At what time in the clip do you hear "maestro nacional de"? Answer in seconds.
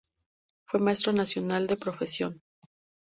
0.79-1.77